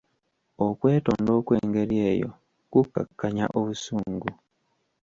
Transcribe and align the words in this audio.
Okwetonda 0.67 1.31
okwengeri 1.39 1.95
eyo, 2.11 2.29
kukkakanya 2.71 3.45
obusungu. 3.59 4.29